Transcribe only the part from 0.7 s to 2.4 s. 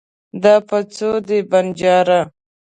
څو دی؟ بنجاره